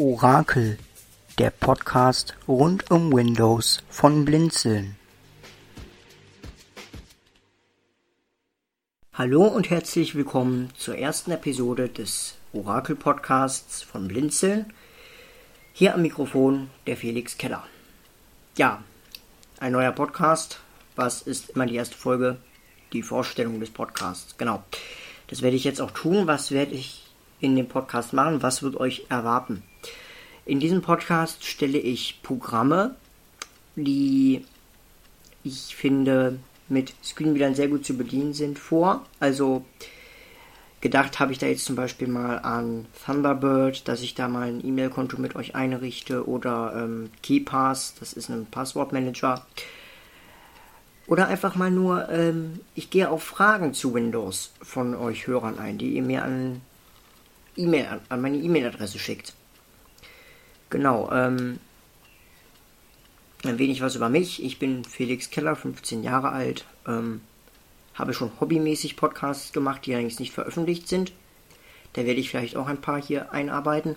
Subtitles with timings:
[0.00, 0.78] Orakel,
[1.38, 4.94] der Podcast rund um Windows von Blinzeln.
[9.12, 14.72] Hallo und herzlich willkommen zur ersten Episode des Orakel Podcasts von Blinzeln.
[15.72, 17.64] Hier am Mikrofon der Felix Keller.
[18.56, 18.84] Ja,
[19.58, 20.60] ein neuer Podcast.
[20.94, 22.38] Was ist immer die erste Folge?
[22.92, 24.36] Die Vorstellung des Podcasts.
[24.38, 24.62] Genau.
[25.26, 26.28] Das werde ich jetzt auch tun.
[26.28, 27.07] Was werde ich
[27.40, 28.42] in dem Podcast machen?
[28.42, 29.62] Was wird euch erwarten?
[30.44, 32.94] In diesem Podcast stelle ich Programme,
[33.76, 34.44] die
[35.44, 36.38] ich finde
[36.68, 39.04] mit Screenreadern sehr gut zu bedienen sind, vor.
[39.20, 39.64] Also
[40.80, 44.64] gedacht habe ich da jetzt zum Beispiel mal an Thunderbird, dass ich da mal ein
[44.64, 49.46] E-Mail-Konto mit euch einrichte oder ähm, KeyPass, das ist ein Passwortmanager.
[51.06, 55.78] Oder einfach mal nur, ähm, ich gehe auf Fragen zu Windows von euch Hörern ein,
[55.78, 56.60] die ihr mir an,
[57.58, 59.34] E-Mail, an meine E-Mail-Adresse schickt.
[60.70, 61.58] Genau, ähm,
[63.44, 64.42] ein wenig was über mich.
[64.42, 66.64] Ich bin Felix Keller, 15 Jahre alt.
[66.86, 67.20] Ähm,
[67.94, 71.12] habe schon hobbymäßig Podcasts gemacht, die allerdings nicht veröffentlicht sind.
[71.94, 73.96] Da werde ich vielleicht auch ein paar hier einarbeiten.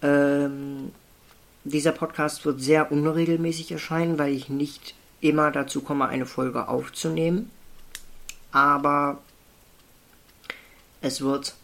[0.00, 0.92] Ähm,
[1.64, 7.50] dieser Podcast wird sehr unregelmäßig erscheinen, weil ich nicht immer dazu komme, eine Folge aufzunehmen.
[8.52, 9.18] Aber
[11.00, 11.54] es wird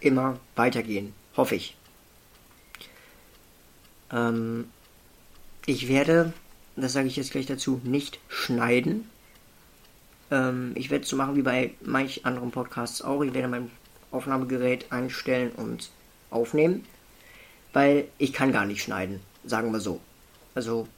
[0.00, 1.76] immer weitergehen, hoffe ich.
[4.10, 4.70] Ähm,
[5.66, 6.32] ich werde,
[6.76, 9.08] das sage ich jetzt gleich dazu, nicht schneiden.
[10.30, 13.22] Ähm, ich werde es so machen wie bei manch anderen Podcasts auch.
[13.22, 13.70] Ich werde mein
[14.10, 15.90] Aufnahmegerät einstellen und
[16.30, 16.84] aufnehmen,
[17.72, 20.00] weil ich kann gar nicht schneiden, sagen wir so.
[20.54, 20.88] Also,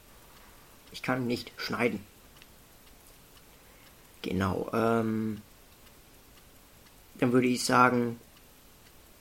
[0.93, 2.01] ich kann nicht schneiden.
[4.23, 5.41] Genau, ähm,
[7.19, 8.19] dann würde ich sagen,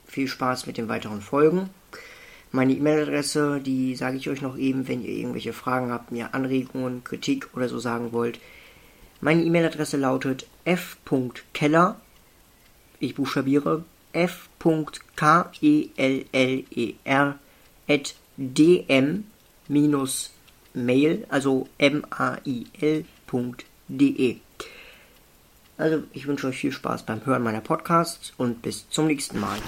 [0.09, 1.69] viel Spaß mit den weiteren Folgen.
[2.51, 7.03] Meine E-Mail-Adresse, die sage ich euch noch eben, wenn ihr irgendwelche Fragen habt, mir Anregungen,
[7.03, 8.39] Kritik oder so sagen wollt.
[9.21, 11.99] Meine E-Mail-Adresse lautet f.keller,
[12.99, 13.83] ich buchstabiere
[14.13, 15.51] f.keller
[17.87, 19.25] at dm-mail,
[21.29, 23.17] also m-a-i-l.de.
[25.77, 29.59] Also ich wünsche euch viel Spaß beim Hören meiner Podcasts und bis zum nächsten Mal.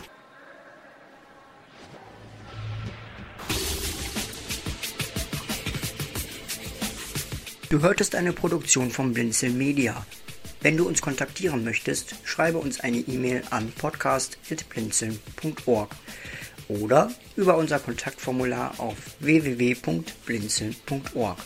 [7.72, 10.06] Du hörtest eine Produktion von Blinzel Media.
[10.60, 15.96] Wenn du uns kontaktieren möchtest, schreibe uns eine E-Mail an podcast.blinzeln.org
[16.68, 21.38] oder über unser Kontaktformular auf www.blinzeln.org.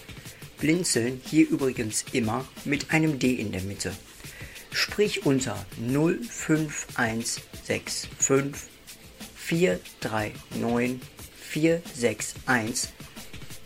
[0.58, 3.94] Blinzeln hier übrigens immer mit einem D in der Mitte.
[4.72, 8.09] Sprich unter 05165
[9.36, 11.00] 439
[11.40, 12.94] 461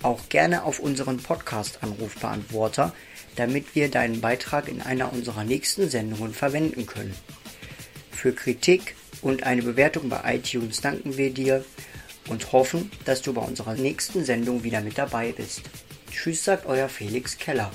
[0.03, 2.93] auch gerne auf unseren Podcast-Anrufbeantworter,
[3.35, 7.15] damit wir deinen Beitrag in einer unserer nächsten Sendungen verwenden können.
[8.11, 11.63] Für Kritik und eine Bewertung bei iTunes danken wir dir
[12.27, 15.61] und hoffen, dass du bei unserer nächsten Sendung wieder mit dabei bist.
[16.11, 17.71] Tschüss, sagt euer Felix Keller.